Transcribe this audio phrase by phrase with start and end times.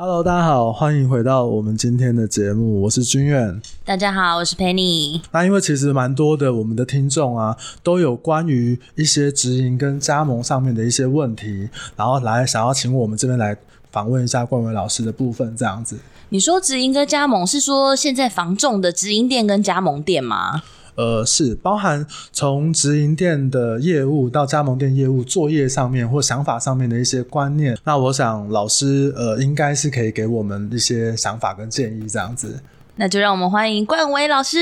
[0.00, 3.60] Hello，大家好，欢迎回到我们今天的节目，我是君远。
[3.84, 5.20] 大家好，我是 Penny。
[5.32, 13.56] 那因为其实蛮多的我们的听众啊，都有关于一些直营跟加盟上面的一些问题，然后来想要请我们这边来
[13.90, 15.98] 访问一下冠伟老师的部分，这样子。
[16.28, 20.62] 你说直营跟加盟是说现在房仲的直营店跟加盟店吗？
[20.98, 27.78] 呃，是包含从直营店的业务到加盟店业务作业上面或想法上面的一些观念。
[27.84, 32.60] 那我想老师呃，应该是可以给我们一些想法跟建议这样子。
[32.96, 34.58] 那就让我们欢迎冠伟老师。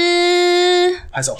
[1.10, 1.34] 拍手。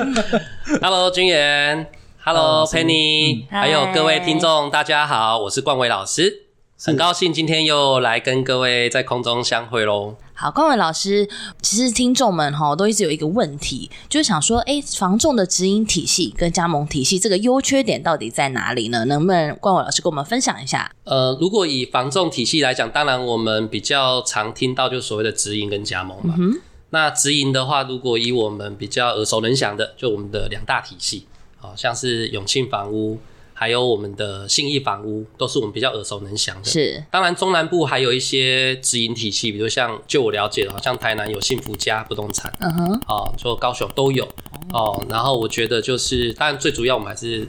[0.82, 1.86] Hello，君言。
[2.22, 3.44] Hello，Penny。
[3.44, 6.49] 嗯、还有各位听众，大家好，我是冠伟老师。
[6.82, 10.16] 很高兴今天又来跟各位在空中相会喽。
[10.32, 11.28] 好，冠伟老师，
[11.60, 19.04] 其实听众们哈都一直有一个问题，就是想说，哎，房仲的直营体系跟加盟体系这个优缺点到底在哪里呢？
[19.04, 20.90] 能不能冠伟老师跟我们分享一下？
[21.04, 26.34] 呃，如果以房仲体系来讲，当然我们比较常听到就是所谓的直营跟加盟嘛。
[26.38, 31.26] 嗯、那直营的话，如果以我们比较耳熟能详的，就我们的两大体系，
[31.58, 33.18] 好像是永庆房屋。
[33.60, 36.64] 还有我们的信义房屋，都是我们比较耳熟能详的。
[36.64, 44.26] 是，当然中南部还有一些直营体系，比如像就我了解的，好像台南有幸福家不动产，嗯哼，哦，说高雄都有，
[44.72, 47.46] 哦，然后我觉得就是，当然最主要我们还是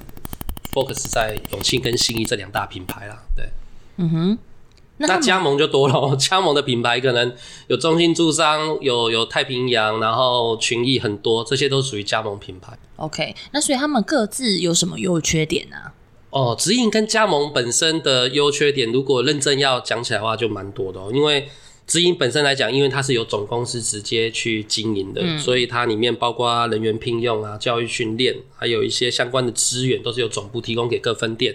[0.73, 3.45] focus 在永庆跟信义这两大品牌啦，对，
[3.95, 4.37] 嗯哼，
[4.97, 7.33] 那，加盟就多了， 加盟的品牌可能
[7.67, 12.77] 有中兴住商，有有太平洋，然后群益很多，这些都属于加盟品牌。
[12.97, 15.77] OK，那所以他们各自有什么优缺点呢？
[16.31, 21.11] 哦，直营跟加盟本身的优缺点，如果认真要讲起来的话，就蛮多的哦。
[21.13, 21.47] 因为
[21.85, 31.53] 直营本身来讲，因为它是由总公司直接去经营的，嗯、所以它里面包括人员聘用啊、教育训练，还有一些相关的资源，都是由总部提供给各分店。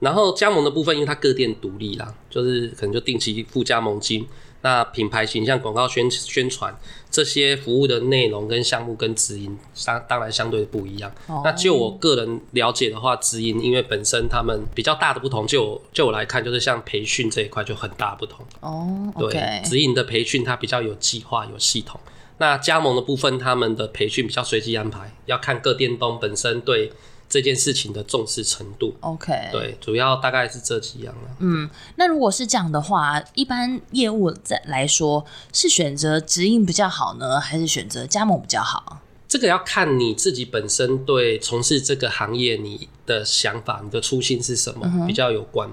[0.00, 4.26] 然后加盟的部分，因为它各店独立啦，就是可能就定期付加盟金。
[4.60, 6.74] 那品牌形象、广告宣宣传
[7.14, 11.08] 这些服务的内容跟项目跟直营相当然相对不一样。
[11.28, 11.44] Oh.
[11.44, 18.44] 那就我个人了解的话，直营因为本身他们比较大的不同，就就我来看，就是像培训这一块就很大不同。
[18.58, 19.30] 哦，oh, okay.
[19.30, 22.00] 对，直营的培训它比较有计划、有系统。
[22.38, 26.90] 那加盟的部分，他们的培训比较随机安排，要看各店东本身对。
[27.28, 31.36] 这件事情的重视程度，OK，对，主要大概是这几样了。
[31.40, 39.00] 嗯，那如果是这样的话，一般业务在来说，是选择直营比较好呢，还是选择加盟比较好？
[39.26, 45.68] 这个要看你自己本身对从事这个行业你的想法、你的初心是什么、嗯、比较有关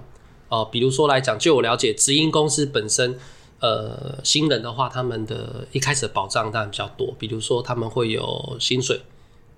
[0.47, 0.65] 哦、呃。
[0.65, 3.19] 比如说来讲，就我了解，直营公司本身，
[3.59, 8.99] 呃，新人的话，他们的一开始的保障当然比较多，比如说他们会有薪水。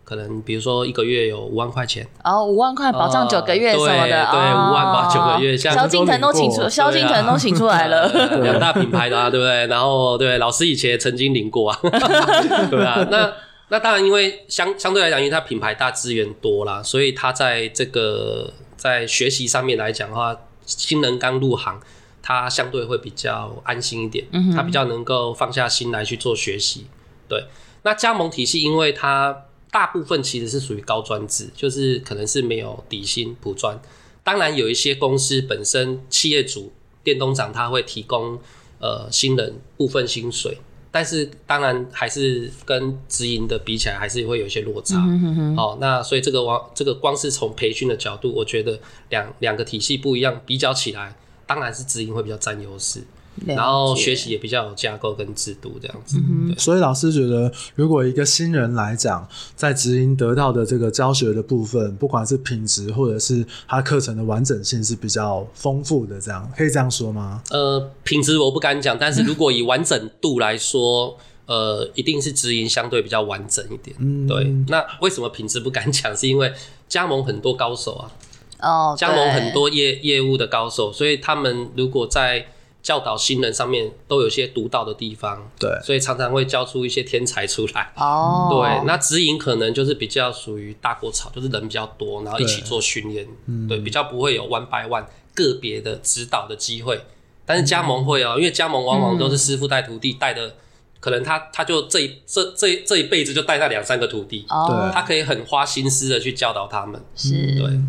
[0.04, 2.08] 可能比如说一个月有五万块钱。
[2.24, 8.08] 哦，五万块保障九个月什么的，对，对，五万八九个月，萧敬腾都请出，萧敬腾都请出来了，
[8.42, 9.68] 两大品牌的啊，对不对？
[9.68, 11.80] 然后对，老师以前曾经领过啊，
[12.70, 13.34] 对啊，那
[13.70, 20.36] 那当然，因为相相对来讲，因为它品牌大，资源多啦，所以他在这个在学习上面来讲的话，
[20.66, 21.80] 新人刚入行，
[22.22, 26.88] 他相对会比较安心一点，他比较能够放下心来去做学习。
[27.28, 27.46] 对，
[27.84, 33.76] 那加盟体系，因为它大部分其实是属于高专制，就是可能是没有底薪普专。
[34.24, 36.72] 当然有一些公司本身企业主
[37.04, 38.40] 店东长他会提供
[38.80, 40.60] 呃新人部分薪水，
[40.92, 44.96] 但是当然还是跟直营的比起来还是会有一些落差。
[44.98, 48.80] 嗯、哼哼哦，那所以这个光这个光是从培训的角度，我觉得
[49.10, 51.18] 两两个体系不一样，比较起来，
[51.48, 53.04] 当然是直营会比较占优势。
[53.46, 67.42] 然后学习也比较有架构跟制度这样子，嗯、所以老师觉得，如果一个新人来讲，在直营得到的这个教学的部分，不管是品质或者是他课程的完整性是比较丰富的，这样可以这样说吗？
[67.50, 73.96] 呃，品质我不敢讲，但是如果以完整度来说，呃，一定是直营相对比较完整一点。
[74.00, 74.46] 嗯，对。
[74.68, 76.16] 那为什么品质不敢讲？
[76.16, 76.54] 是因为
[76.88, 78.12] 加盟很多高手啊，
[78.60, 82.46] 哦，加盟很多业业务的高手，所以他们如果在
[82.84, 87.94] 教导新人上面都有些独到的地方，对，所以常常会教出一些天才出来。
[87.96, 97.02] 哦，对，那直营可能就是比较属于大锅炒，就是人比较多，然后一起做训练，对，嗯、对，比较不会有 one by one 个别的指导的机会。
[97.46, 100.56] 但是加盟会哦、因为加盟往往都是师傅带徒弟带的，
[101.00, 107.80] 可能他他就这一这这这一辈子就带那两三个徒弟，哦，他可以很花心思的去教导他们，是，对。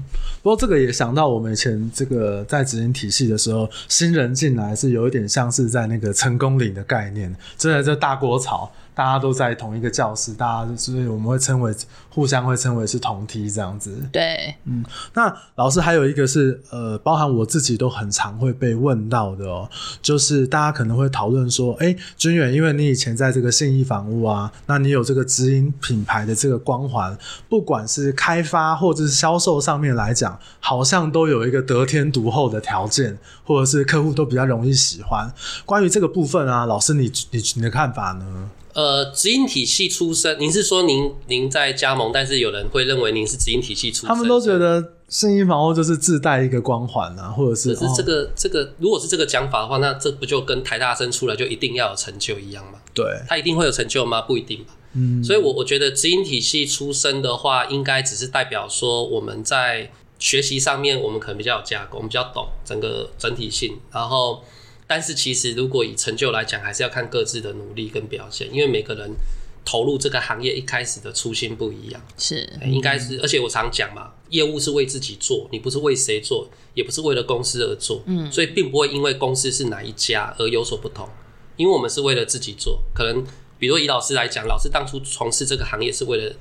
[0.44, 11.74] 不过这个也想到我们以前这个在执行体系的时候，新人进来是有一点像是在那个成功岭的概念，真的这大锅炒，大家都在同一个教室，大家所以我们会称为
[12.08, 13.90] 互相会称为是同梯这样子。
[14.12, 19.68] 对，嗯，那老师还有一个是呃，包含我自己都很常会被问到的哦，
[20.00, 27.18] 就是大家可能会讨论说，哎、欸，军远，因为你以前在这个信义房屋啊，那你有这个直营品牌的这个光环，
[27.48, 35.32] 不管是开发或者是销售上面来讲，好像都有一个得天独厚的条件，或者是客户都比较容易喜欢。
[35.64, 38.50] 关于这个部分啊，老师你你你的看法呢？
[38.74, 52.80] 呃，直营体系出身，您是说您您在加盟，但是有人会认为您是直营体系出身，他们都觉得声音房屋就是自带一个光环啊，或者是可是这个、哦、这个，如果是这个讲法的话，那这不就跟台大生出来就一定要有成就一样吗？
[52.92, 54.20] 对，他一定会有成就吗？
[54.22, 54.74] 不一定吧。
[54.94, 64.42] 嗯，所以我我觉得直营体系出身的话，应该只是代表说我们在学习上面，我们可能比较有架构，我们比较懂整个整体性，然后。
[64.86, 69.10] 但是其实，如果以成就来讲，还是要看各自的努力跟表现，因为每个人
[69.64, 72.00] 投入这个行业一开始的初心不一样。
[72.18, 78.02] 是，应该是，而且我常讲嘛，业务是为自己做，你不是为谁做，也不是为了公司而做。
[78.04, 81.08] 嗯，所以并不会因为公司是哪一家而有所不同，
[81.56, 82.82] 因为我们是为了自己做。
[82.94, 83.24] 可能，
[83.58, 86.34] 比如以老师来讲，老师当初从事这个行业是为了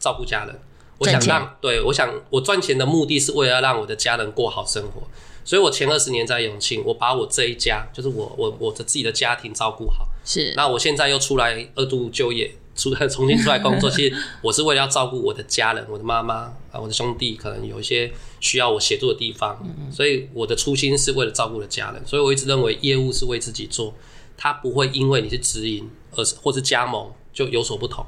[0.00, 0.58] 照顾家人，
[0.96, 5.02] 我想让，对，我想我赚钱的目的是为了让我的家人过好生活。
[5.44, 10.08] 所以，我前二十年在永庆，我把我这一家，就是我我我的自己的家庭照顾好。
[10.24, 10.52] 是。
[10.56, 16.34] 那我现在又出来二度就业，出来 重新出来工作，其实我是为了要照顾我的家人，我的妈妈
[16.72, 18.10] 啊，我的兄弟，可能有一些
[18.40, 19.58] 需要我协助的地方。
[19.62, 19.92] 嗯。
[19.92, 23.94] 所以我的初心是为了照顾的家人，所以我一直认为业务是为自己做，
[24.36, 28.04] 它不会因为你是直营，而是或是加盟就有所不同。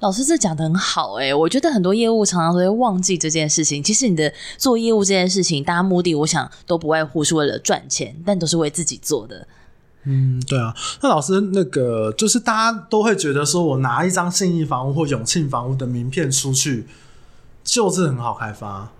[0.00, 3.82] 老师这讲的很好哎、欸，我觉得很多业务常常都会忘记这件事情。
[3.82, 9.46] 其实你的做业务这件事情，大家目的我想都不外乎是为了赚钱，但都是为自己做的。
[10.04, 10.74] 嗯，对啊。
[11.02, 16.86] 那老师，那个就是大家都会觉得说，我拿一张信义房屋或永庆房屋的名片出去，
[17.62, 18.90] 就是很好开发。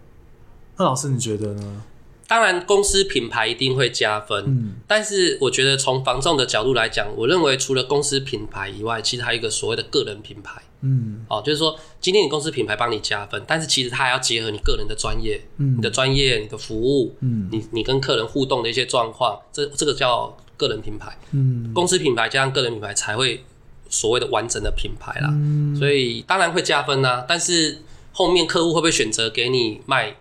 [0.76, 1.82] 那老师你觉得呢？
[2.28, 23.44] 当然，公司品牌一定会加分，嗯，但是我觉得从房仲的角度来讲，我认为除了公司品牌以外，其实还有一个所谓的个人品牌，嗯，哦，就是说今天你公司品牌帮你加分，但是其实它还要结合你个人的专业，嗯，你的专业、你的服务，嗯，你你跟客人互动的一些状况，这这个叫个人品牌，嗯，公司品牌加上个人品牌才会
[23.88, 27.82] 所谓的完整的品牌啦，嗯，所以当然会加分啊，但是
[28.12, 30.16] 后面客户会不会选择给你卖？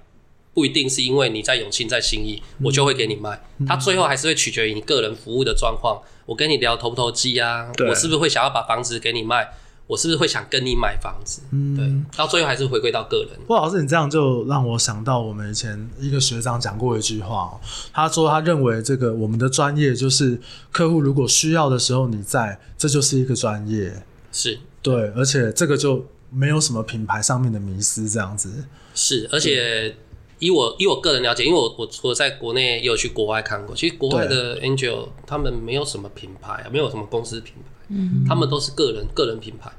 [0.52, 3.40] 不一定是因为你在永庆在新义，我就会给你卖。
[3.66, 6.02] 他最后还是会取决于你个人服务的状况。
[6.26, 7.72] 我跟你聊投不投机啊？
[7.88, 9.48] 我是不是会想要把房子给你卖？
[9.90, 11.42] 我是不是会想跟你买房子？
[11.50, 13.40] 嗯，对，到最后还是回归到个人。
[13.40, 17.60] 不过老师，你这样就让我想到我们以前一个学长讲过一句话，哦
[17.92, 20.40] 他说他认为这个我们的专业就是
[20.72, 24.04] 客户如果需要的时候你在，这就是一个专业。
[24.32, 28.66] 是对，而且这个就没有什么品牌上面的迷失这样子。
[28.94, 29.96] 是，而且。
[30.42, 39.70] 以我以我个人了解，因为我我我在国内也有去国外看过，其实国外的 Angel 他们没有什么品牌啊，没有什么公司品牌，嗯，他们都是个人个人品牌，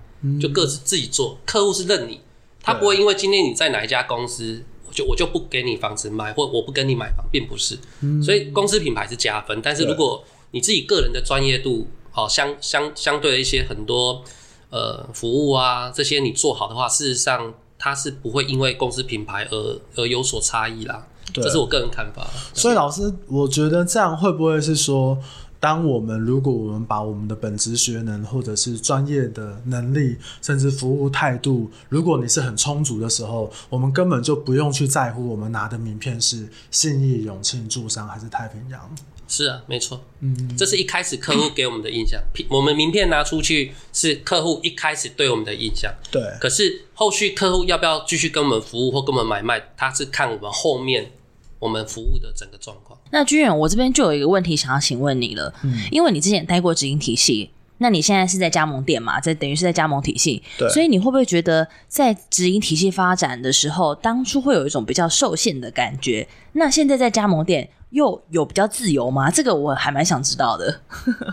[0.41, 2.21] 就各自自己做，客户是认你，
[2.63, 7.79] 他不会因为今天你在哪一家公司，我就我就不给你房子卖，或我不跟你买房，并不是，
[8.23, 14.23] 所以公司品牌是加分，但是如果你自己个人的专业度，好相相相对的一些很多
[14.71, 17.55] 呃服务啊这些你做好的话，事实上。
[17.83, 22.29] 它是不会因为公司品牌而而有所差异啦，这是我个人看法。
[22.53, 25.19] 所以老师，我觉得这样会不会是说，
[25.61, 38.81] 当我们如果我们把我们的本职学能或者是专业的能力，甚至服务态度，如果你是很充足的时候，我们根本就不用去在乎我们拿的名片是信义、永庆、住商还是太平洋。
[39.29, 42.21] 是啊，没错，嗯，这是一开始客户给我们的印象。
[42.49, 46.21] 我们名片拿出去是客户一开始对我们的印象，对。
[46.41, 51.13] 可是后续客户要不要继续跟我们服务或跟我们买卖，他是看我们后面
[51.61, 52.99] 我们服务的整个状况。
[53.13, 60.69] 那君远，我这边就有一个问题想要请问你了，嗯，因为你之前待过直营体系，那你现在是在加盟店嘛，在等于是在加盟体系，对。
[60.71, 66.27] 所以你会不会觉得在直营体系发展的时候，当初会有一种比较受限的感觉？
[66.55, 67.71] 那现在在加盟店。
[67.91, 69.29] 又有比较自由吗？
[69.33, 70.81] 这个我还蛮想知道的。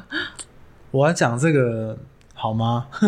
[0.90, 1.96] 我要讲这个
[2.40, 2.86] 好吗？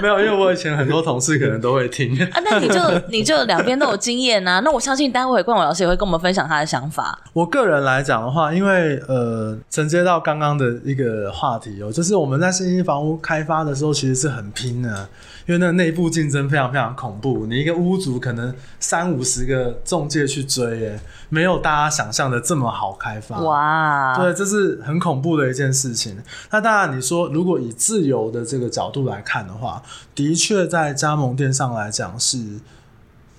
[0.00, 2.28] 没有，因为我以前很多同事可能都会听啊。
[2.44, 4.60] 那你就 你就两边都有经验啊。
[4.60, 7.18] 那我相信待会冠伟老师也会跟我们分享他的想法。
[7.32, 15.08] 我个人来讲的话，因为呃，承接到刚刚的一个话题哦，就是我们在新兴房屋开发的时候，其实是很拼的。
[15.46, 23.40] 因为那内部竞争非常非常恐怖，你一个屋主可能三五十个中介去追，耶，没有大家想象的这么好开发。
[23.40, 26.16] 哇，对，这是很恐怖的一件事情。
[26.50, 29.82] 那当然，你说如果以自由的这个角度来看的话，
[30.14, 32.38] 的确在加盟店上来讲是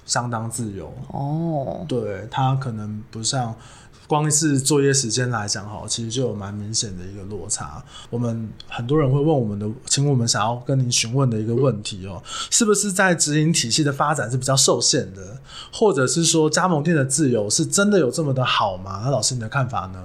[0.05, 1.85] 相当自由哦。
[1.87, 3.55] 对，它可能不像。
[4.11, 7.81] 光是作业时间来讲，哈，其实就有蛮明显的一个落差。
[8.09, 15.39] 我们很多人会问我们的，请我们想要跟您询问的一个问题哦，是不是在直营体系的发展是比较受限的，
[15.71, 19.01] 或者是说加盟店的自由是真的有这么的好吗？
[19.05, 20.03] 那老师你的看法呢？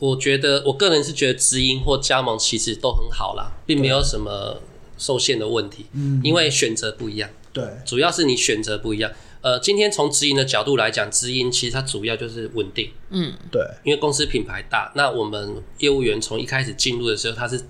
[0.00, 4.60] 我觉得，我个人是觉得直营或加盟其实都很好啦，并没有什么
[4.98, 5.86] 受限的问题。
[5.92, 7.30] 嗯，因为选择不一样。
[7.52, 9.12] 对，主要是你选择不一样。
[9.44, 12.90] 呃，今天从直营的角度来讲，直营其实它主要就是稳定。
[13.10, 17.62] 嗯，对，因为公司品牌大，那我们业务员从一开始进入的时候，他是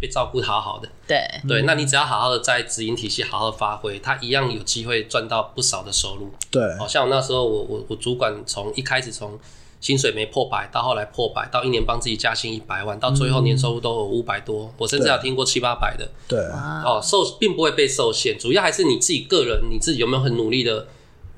[0.00, 0.88] 被照顾好好的。
[1.06, 6.32] 对对，那你只要好好的在直营体系好好发挥，他一样有机会赚到不少的收入。
[6.50, 9.38] 对，好像我那时候我我我主管从一开始从
[9.80, 16.10] 薪水没破百，到后来破百，到一年帮自己加薪一百万，到最后年收入都有五百多，嗯，我甚至有听过七八百的。
[16.26, 20.88] 对，哦，受并不会被受限，主要还是你自己个人，你自己有没有很努力的。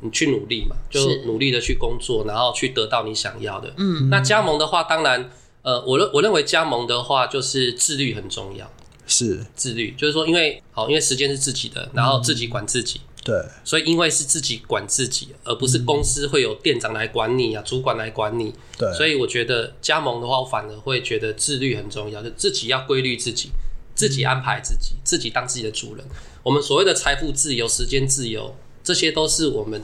[0.02, 3.72] 你去努力嘛，就努力的去工作，然后去得到你想要的。
[3.76, 5.30] 嗯，那加盟的话，当然，
[5.62, 8.70] 呃，我认我认为加盟的话，就是自律很重要。
[9.06, 13.00] 是自律，就是说，因为好，因为时间是自己的，然后自己管自己。
[13.04, 18.54] 嗯、对，所以因为是自己管自己，而不是公司会有店长来管你啊，主管来管你。
[18.78, 23.50] 对，所以我觉得加盟的话，我反而会觉得自律很重要，就自己要规律自己，
[23.94, 26.04] 自己安排自己，自己当自己的主人。
[26.42, 28.54] 我们所谓的财富自由、时间自由。
[28.82, 29.82] 这些都是我们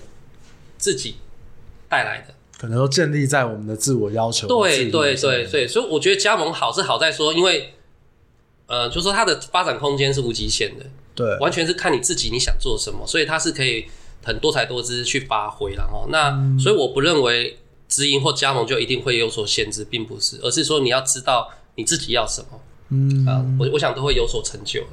[0.77, 1.17] 自己
[1.89, 4.47] 带来的，可能都建立在我们的自我要求。
[4.49, 7.75] 对对对对，所以我觉得加盟好是好在说，因为
[8.67, 13.87] 呃，就说它的发展空间是无极限的，对，完全是看你自己你想做什么，所以它是可以
[14.23, 15.75] 很多才多姿去发挥。
[15.75, 24.85] 然后那、嗯、所以我不认为直营或加盟就一定会有所限制，并不是，而是说你要知道你自己要什么，嗯我我想都会有所成就。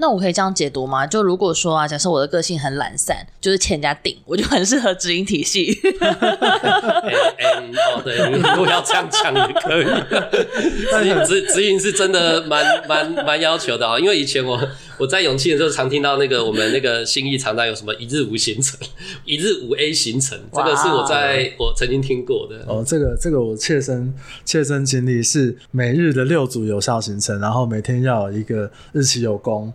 [0.00, 1.06] 那我可以这样解读吗？
[1.06, 5.78] 就如果说啊，假设我的个性很懒散，就是欠人家顶，我就很适合直营体系。
[6.00, 9.84] 哎哎，哦，对，如果要这样讲也可以。
[10.90, 14.58] 直营直直营是真的蛮蛮蛮要求的啊，因为以前我
[14.96, 18.78] 我在永庆的时候，常听到那个我们那个新义常常有什么一日五行程，
[19.26, 22.64] 一日五 A 行程，这个是我在我曾经听过的。
[22.66, 24.14] 哦，这个这个我切身
[24.46, 29.70] 切身经历是每日的六组有效行程，然后每天要有一个日期有功。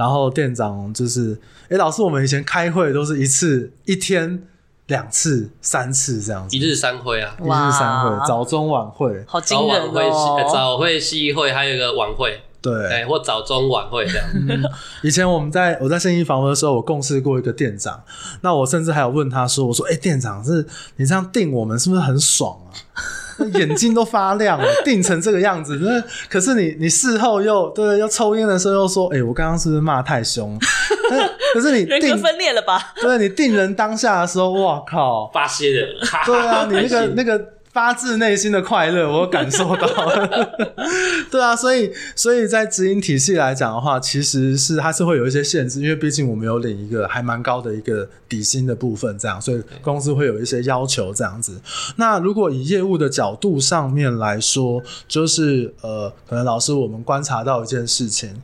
[0.00, 1.38] 然后店长就是，
[1.68, 4.42] 哎，老师，我们以前开会都是一次一天
[4.86, 14.26] 两次三次这样子，一日三会啊，一日三会，早中晚会，好惊人哦，早会、夕会，还有一个晚会，对，或早中晚会这样。
[14.32, 14.64] 嗯、
[15.02, 18.02] 以前我们在我在信义房屋的时候，我共事过一个店长，
[18.40, 20.66] 那我甚至还有问他说，我说，哎，店长是，
[20.96, 22.72] 你这样定我们是不是很爽啊？
[23.58, 25.76] 眼睛都发亮了， 定成这个样子。
[25.82, 30.58] 那可是你，你事后又对，又抽烟的时候又说：“哎、欸，我刚刚是不是骂太凶？”
[31.54, 32.92] 可是你定人格分裂了吧？
[33.00, 35.86] 对，你定人当下的时候，哇靠，发泄的。
[36.24, 37.40] 对啊，你那个那个。
[37.72, 40.50] 发自内心的快乐，我感受到了。
[41.30, 51.60] 对啊，所以，所以在直营体系来讲的话，其实是它是会有一些限制，因为毕竟我们有领一个还蛮高的一个底薪的部分，这样，所以公司会有一些要求这样子。
[51.96, 58.42] 那如果以业务的角度上面来说，就是呃，可能老师我们观察到一件事情，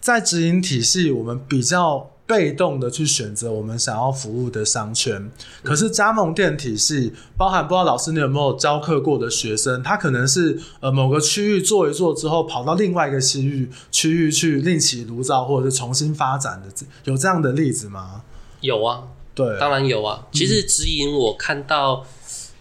[0.00, 2.10] 在直营体系，我们比较。
[2.28, 5.30] 被动的去选择我们想要服务的商圈，
[5.62, 16.68] 可是加盟店体系包含不知道老师你有没有教课过的学生，他可能是呃某个区域做一做之后，跑到另外一个区域区域去另起炉灶，或者是重新发展的，
[17.04, 18.22] 有这样的例子吗？
[18.60, 19.04] 有啊，
[19.34, 20.26] 对，当然有啊。
[20.30, 22.04] 其实指引我看到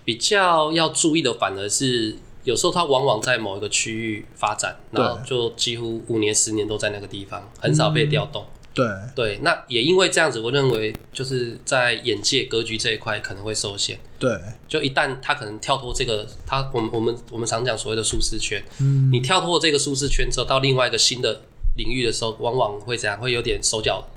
[0.05, 8.45] 比较要注意的，反而是有时候它往往在某一个区域发展，然后就几乎五年十年都在那个地方，很少被调动。
[8.84, 14.00] 嗯对对，那也因为这样子，我认为就是在眼界格局这一块可能会受限。
[14.19, 14.31] 对，
[14.67, 21.41] 就一旦他可能跳脱这个，他我们我们我们常讲所谓的舒适圈，嗯，你跳脱这个舒适圈之后，到另外一个新的
[21.75, 23.19] 领域的时候，往往会怎样？
[23.19, 24.07] 会有点手脚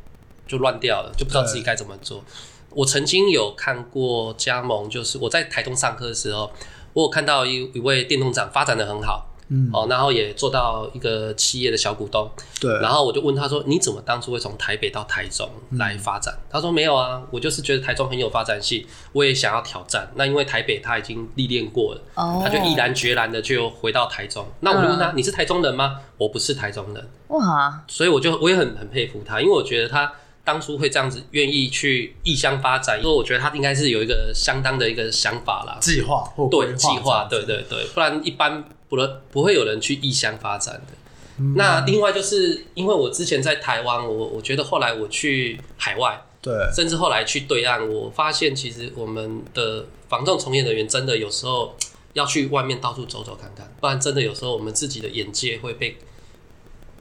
[0.47, 2.25] 就乱掉了，就不知道自己该怎么做。
[2.71, 6.51] 我曾经有看过加盟，就是我在台东上课的时候，
[6.93, 12.31] 我有看到一一位电动长发展的很好，嗯，哦，然后也做到一个企业的小股东，
[12.61, 12.73] 对。
[12.81, 20.09] 然后我就问他说：“你怎么当初会从台北到台中来发展？”嗯、他说：“没有啊，我就是觉得台中很有发展性，我也想要挑战。
[20.15, 24.47] 那因为台北他已经历练过了，哦、他就毅然决然的就回到台中。
[24.61, 27.09] 那我就问他：‘嗯、你是台中人吗？’我不是台中人。
[27.29, 30.13] 哇，所以我就我也很很佩服他，因为我觉得他。”
[30.43, 40.95] 当初会这样子愿意去异乡发展，因为我觉得他应该是有一个相当的一个想法啦，计划或对计划，对对对，不然一般不能不会有人去异乡发展的。
[41.39, 51.77] 嗯、那另外就是因为我之前在台湾，我我觉得后来我去海外，对，甚至后来去对岸，我发现其实我们的防重从业人员真的有时候
[52.15, 55.97] 要去外面到处走走看看，不然真的有时候我们自己的眼界会被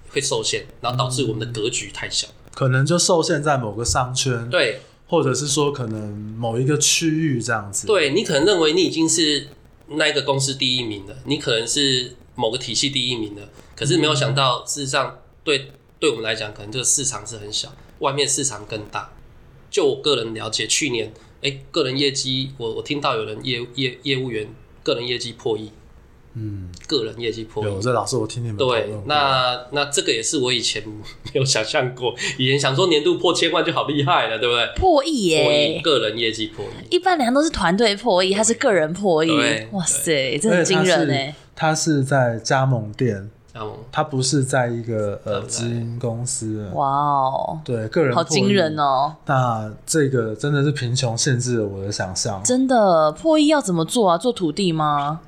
[0.10, 2.28] 会受限，然后导致我们的格局太小。
[2.60, 7.88] 可能就受限在某个商圈，对，或者是说可能某一个区域这样子。
[7.88, 9.48] 对，你可能认为你已经是
[9.88, 13.48] 那个公司第一名了，你可能是某个体系第一名了，
[13.78, 19.10] 可是没有想到，事实上对对我们来讲，可能这个市场是很小，外面市场更大。
[19.72, 25.72] 就我个人了解，去年哎、欸，个人业绩，我我听到有人业业业务员个人业绩破亿。
[26.36, 27.66] 嗯，个人业绩破亿。
[27.68, 34.68] 有这老师，我听你们对，那那这个也是我以前没有想象过，以前想说年度破千万就好厉害了，对不对？
[34.76, 35.44] 破亿耶！
[35.44, 36.96] 破亿，个人业绩破亿。
[36.96, 39.32] 一般来讲都是团队破亿，他是个人破亿。
[39.72, 41.36] 哇塞，这很惊人哎！
[41.56, 46.70] 他是在加盟店，加盟，他不是在一个呃直营公司。
[46.74, 49.16] 哇哦，对，个人好惊人哦。
[49.26, 52.42] 那这个真的是贫穷限制了我的想象。
[52.44, 54.18] 真的破亿要怎么做啊？
[54.18, 55.22] 做土地吗？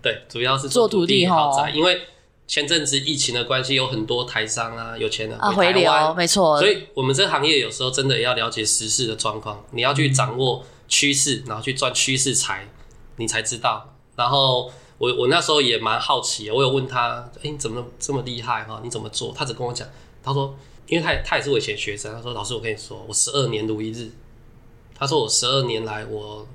[0.00, 2.00] 对，主要是做土地豪宅，因为
[2.46, 6.58] 前阵子疫情的关系，有很多台商啊、有钱人回台湾，啊、没错。
[6.58, 12.68] 所以我们这个行业有时候真的要了解时事的状况，你要去掌握趋势，然后去赚趋势财，
[13.16, 13.94] 你才知道。
[14.16, 18.80] 然后我我那时候也蛮好奇，我有问他，哎，你怎么这么厉害哈？
[18.82, 19.34] 你怎么做？
[19.36, 19.86] 他只跟我讲，
[20.22, 24.10] 他说，因为他他也是我以前学生，他说老师，我跟你说，我十二年如一日。
[24.94, 26.48] 他说我十二年来我，我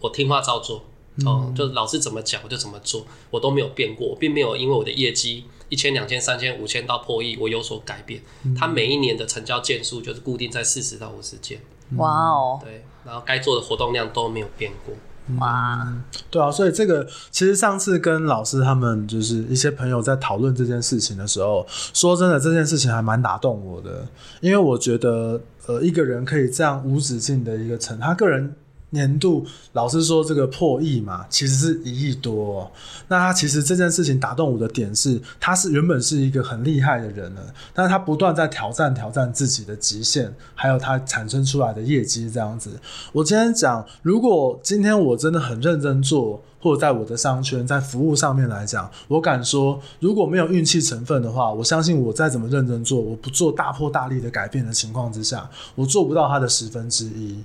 [0.00, 0.84] 我听话照做。
[1.24, 8.20] 哦，就老师怎么讲我就怎么做，我都没有变过，并没有因为我的业绩一千、两千、三千、五千到破亿，我有所改变。
[8.58, 11.60] 他每一年的成交件数就是固定在四十到五十件。
[11.98, 14.92] 哇哦，对，然后该做的活动量都没有变过。
[15.38, 15.86] 哇，
[16.32, 24.04] 对啊，所以这个其实上次跟老师他们就是一些朋友在讨论这件事情的时候，说真的，这件事情还蛮打动我的，
[24.40, 28.56] 因为我觉得呃，一个人可以这样无止境的一个成，他个人。
[28.94, 32.70] 年度老师说这个破亿嘛，其实是一亿多。
[33.08, 37.42] 那他其实这件事情打动我的点是，他是原本是一个很厉害的人了，
[37.74, 42.70] 但是他不断在挑战挑战自己的极限，还有他产生出来的业绩这样子。
[43.12, 57.42] 我今天讲，如果今天我真的很认真做，或者在我的商圈在服务上面来讲，我敢说，如果没有运气成分的话，我相信我再怎么认真做，我不做大破大立的改变的情况之下，我做不到他的十分之一。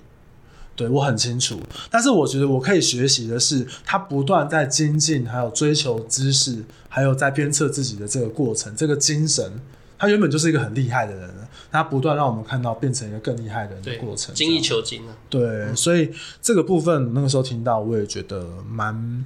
[0.80, 1.60] 对，我很清楚，
[1.92, 9.60] 但是我觉得我可以学习的是，他不断在精进，还有追求知识，还有在鞭策自己的这个过程，这个精神，
[9.98, 11.30] 他原本就是一个很厉害的人，
[11.70, 15.12] 他不断让我们看到变成一个更厉害的人的过程，精益求精啊。
[15.30, 16.10] 对，嗯、所以
[16.42, 19.26] 这个部分那个时候听到，我也觉得蛮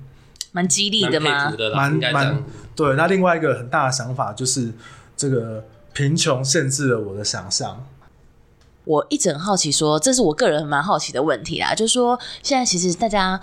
[0.54, 1.54] 蛮激励的嘛？
[1.76, 2.44] 蛮蛮
[2.76, 2.96] 对。
[2.96, 4.74] 那另外一个很大的想法就是，
[5.16, 5.64] 这个
[5.94, 7.86] 贫穷限制了我的想象。
[8.86, 13.40] 我一直很好奇说，说这是我个人蛮好奇的问题啦，就是说现在其实大家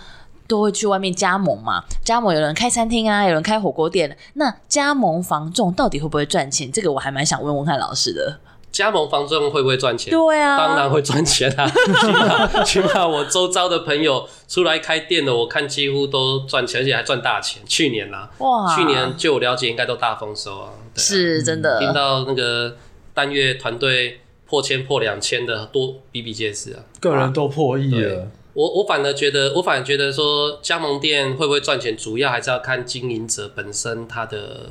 [0.46, 6.70] 都会去外面加盟嘛，加盟有人开餐厅啊，有人开火锅店，那加盟房仲到底会不会赚钱？
[6.70, 8.38] 这个我还蛮想问问看老师的。
[8.72, 10.12] 加盟房仲会不会赚钱？
[10.12, 11.66] 对啊，当然会赚钱啊！
[12.00, 17.60] 起码起码我周遭的朋友出来开店的，我看几乎都赚钱，而且还赚大钱。
[17.66, 21.80] 去年啦，哇，去年据我了解应该都大丰收啊，对啊，是真的。
[21.80, 22.76] 听到那个
[23.14, 24.20] 单月团队。
[24.50, 28.28] 破千破两千的多比比皆是啊，个人都破亿了。
[28.52, 34.70] 我我反而觉得，我反而觉得说加盟店会不会赚钱，主要还是要看经营者本身他的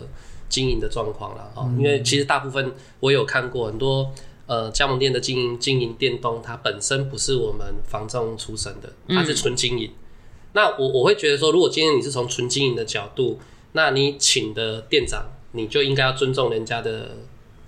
[0.50, 1.50] 经营的状况了。
[1.78, 4.12] 因为其实大部分我有看过很多
[4.48, 9.88] 呃加盟店的经营经营店东，他本身不是我们房仲出身的，他是纯经营。
[9.88, 9.96] 嗯、
[10.52, 13.40] 那我我会觉得说，如果今天你是从纯经营的角度，
[13.72, 17.16] 那你请的店长，你就应该要尊重人家的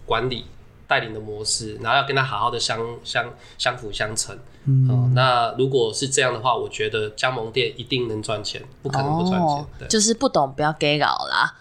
[0.05, 0.43] 管理。
[0.91, 4.37] 带领的模式，然后要跟他好好的相相相辅相成。
[4.65, 9.39] 嗯、哦，那如果是这样的话，我觉得加盟店一定能赚钱，不可能不赚钱。
[9.39, 11.55] 哦、对就是不懂不要给搞啦。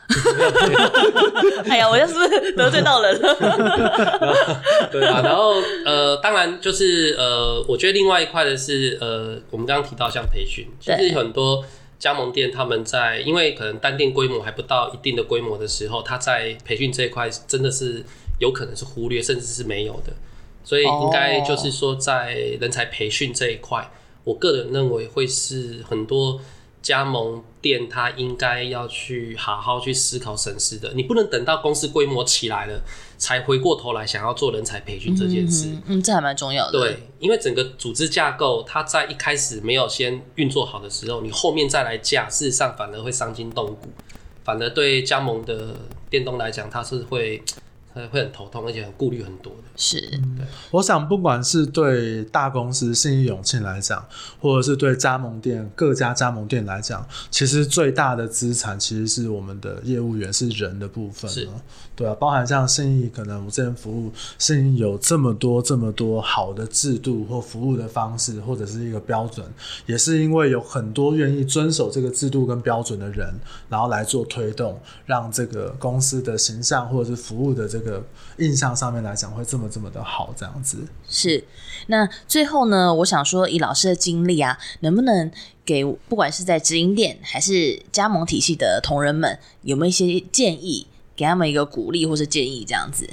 [1.71, 3.37] 哎呀，我要是不是得罪到人了？
[4.91, 5.55] 对啊，然后
[5.87, 11.65] 呃，当然就是呃，我觉得另外一块的是呃，我们刚刚提到像培训，其实很多
[11.99, 18.05] 加盟店他们在，因为可能单店规模还不到一定的规模的时候，他在培训这一块真的是
[18.41, 20.13] 有可能是忽略，甚至是没有的。
[20.65, 23.89] 所以应该就是说，在人才培训这一块，
[24.25, 26.41] 我个人认为会是很多。
[26.83, 32.81] 加盟店他应该要去好好去思考审视的，你不能等到公司规模起来了
[33.19, 35.67] 才回过头来想要做人才培训这件事。
[35.69, 36.81] 嗯，嗯，这还蛮重要的。
[36.81, 43.91] 对，因为整个组织架构，它在一开始没有先运作好的时候，你后面再来架，事实上反而会伤筋动骨，
[44.43, 45.77] 反而对加盟的
[46.09, 47.43] 店东来讲，它是会。
[48.09, 49.63] 会很头痛，而且很顾虑很多的。
[49.77, 50.47] 是，对。
[50.71, 54.05] 我想，不管是对大公司信义永庆来讲，
[54.41, 61.31] 或者是对加盟店各家加盟店来讲，其实最大的资产其实是我们的业务员，是人的部分。
[61.31, 61.49] 是，
[61.97, 69.47] 对啊，包含像信义，可能我这边服务信义有这么多这么多好的制度或服务的方式，或者是一个标准，
[69.87, 73.33] 也是因为有很多愿意遵守这个制度跟标准的人，
[73.69, 77.90] 然后来做推动，让这个公司的形象或者是服务的这个。
[77.91, 78.05] 这个
[78.39, 81.43] 印象上面来讲，会这么这么的好，这样子是。
[81.89, 85.31] 那最后呢，我想说，以老师的经历啊，能不能
[85.65, 93.09] 给不管是在直营店还是加盟体系的同仁们，有没有一些建议，给他们一个鼓励或是建议，这样子？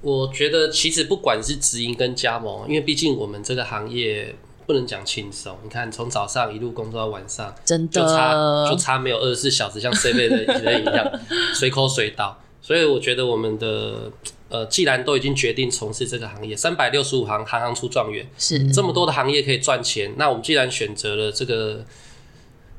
[0.00, 5.56] 我觉得其实不管是直营跟加盟，因为毕竟我们这个行业不能讲轻松。
[5.64, 11.20] 你看，从早上一路工作到晚上，真的就差就差没有二十四小时，像 C 位的人一样
[11.54, 12.38] 随口随到。
[12.64, 14.10] 所以我觉得我们的
[14.48, 20.14] 呃，既然都已经决定从事这个行业，三百六十五行，行行出状元，是这么多的行业可以赚钱。
[20.16, 21.84] 那我们既然选择了这个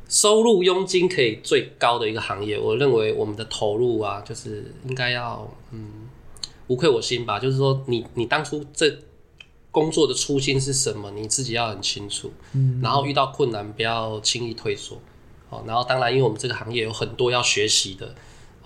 [0.09, 6.09] 收入佣金可以最高的一个行业，我认为我们的投入啊，就是应该要嗯，
[6.65, 7.37] 无愧我心吧。
[7.37, 8.91] 就是说你，你你当初这
[9.69, 12.33] 工作的初心是什么，你自己要很清楚。
[12.53, 14.99] 嗯，然后遇到困难不要轻易退缩。
[15.51, 18.15] 哦，然后当然，因为我们这个行业有很多要学习的。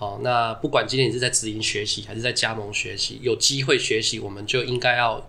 [0.00, 5.28] 哦，那不管今天你是在直营学习，还是在加盟学习，有机会学习，我们就应该要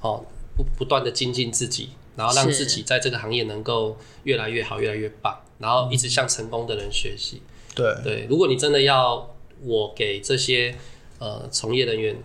[0.00, 0.24] 哦
[0.56, 7.42] 不不断的精进自己，然后让自己在这个行业能够越来越好，越来越棒，然后一直向成功的人学习。
[7.74, 10.72] 对对，如果你真的要我给这些
[11.18, 12.16] 呃从业人员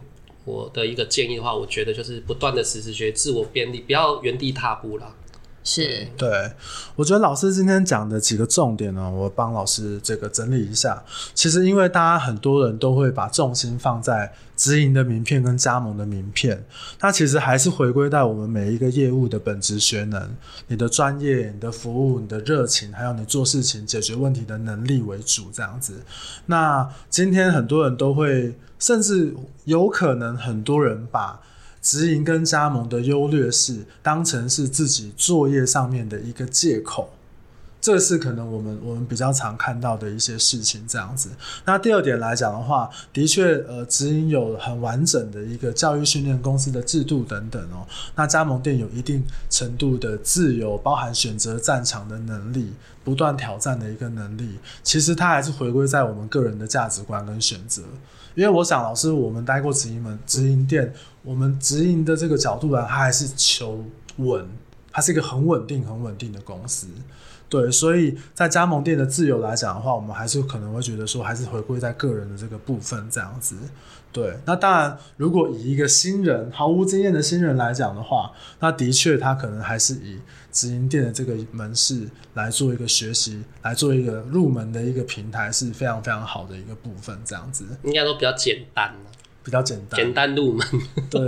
[0.45, 5.15] 我的一个建议的话，我觉得就是不断的实时学，自我便利，不要原地踏步啦。
[5.69, 6.49] 是对，
[6.95, 11.03] 我觉得老师今天讲的几个重点呢，我帮老师这个整理一下。
[11.33, 16.63] 其实因为大家很多人都会把重心放在直营的名片跟加盟的名片，
[17.01, 20.29] 那其实还是回归到我们每一个业务的本质学能，
[20.67, 26.01] 你的专业、你的服务、你的热情，还有你做事情解决问题的能力为主这样子。
[26.45, 31.41] 那今天很多人都会，甚至有可能很多人把。
[31.87, 37.13] 直营跟加盟的优劣势，当成是自己作业上面的一个借口，
[37.79, 40.85] 这是可能我们我们比较常看到的一些事情。
[40.85, 41.29] 这样子。
[41.63, 47.87] 那第二点来讲的话，的确，呃，直营有很完整的一个教育训练公司的制度等等哦。
[48.15, 52.73] 那加盟店有一定程度的自由，包含选择战场的能力，
[53.05, 54.59] 不断挑战的一个能力。
[54.83, 57.83] 其实它还是回归在我们个人的价值观跟选择。
[58.37, 63.83] 因为我想，老师，我们待过直营门、直营店，我们直营的这个角度来，它还是求
[64.17, 64.47] 稳，
[64.91, 66.85] 它是一个很稳定、很稳定的公司。
[67.49, 73.55] 对，所以在加盟店的自由来讲的话，我们还是可能会觉得说，还是回归在个人的这个部分这样子。
[74.11, 80.19] 对，那当然，如果以一个新人、毫无经验的新人来讲的话，那的确他可能还是以。
[80.49, 88.95] 直营店的这个门市来做一个学习，来做一个入门的一个平台是非常非常好的一个部分，这样子应该都比较简单，
[89.43, 90.67] 比较简单，简单入门。
[91.11, 91.21] 对，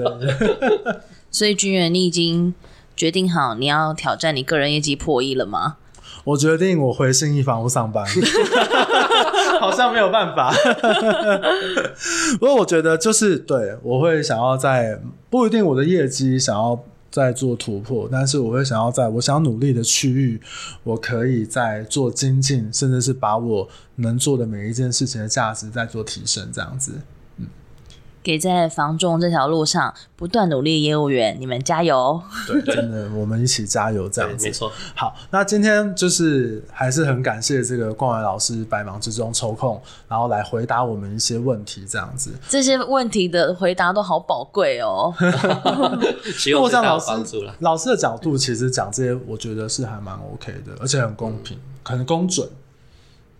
[1.29, 2.55] 所以君远，你已经
[2.95, 5.77] 决定好你要挑战你个人业绩破亿了吗？
[6.29, 8.05] 我决定我回信义房屋上班，
[9.59, 10.53] 好像没有办法。
[12.39, 16.83] 不过我觉得就是对，我会想要在不一定我的业绩想要。
[17.11, 20.39] 再做突破，但是我会想要在我想努力的区域，
[20.83, 26.91] 我可以再做精进，甚至是把我能做的每一件事情的价值再做提升，这样子。
[28.21, 32.21] 给在房仲这条路上不断努力的业务员，你们加油！
[32.45, 34.45] 对，真的，我们一起加油，这样子。
[34.45, 34.71] 没错。
[34.93, 42.31] 好，那今天就是还是很感谢这个冠伟老师百忙之中抽空，然后来回答我们一些问题，这样子。
[42.49, 45.13] 这些问题的回答都好宝贵哦。
[46.35, 47.55] 希望对大家帮助了。
[47.59, 52.47] 老师的角度其实讲这些，我觉得是还蛮 OK 的，而且很公平，很公准。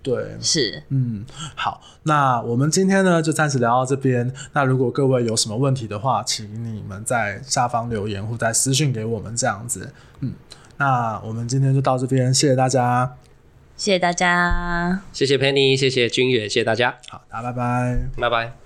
[0.02, 4.32] 对，是，嗯，好，那我们今天呢就暂时聊到这边。
[4.54, 9.94] 那如果各位有什么问题的话，请你们在下方留言或在私信给我们这样子。
[10.22, 10.34] 嗯，
[10.78, 13.18] 那我们今天就到这边，谢谢大家，
[13.76, 18.54] 谢谢大家，谢谢 Penny，谢谢君远，谢谢大家，好，大家拜拜，拜拜。